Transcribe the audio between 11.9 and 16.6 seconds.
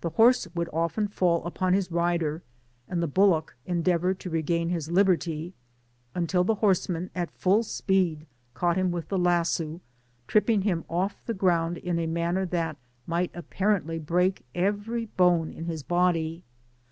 a manner that might apparently break evely bone in his body.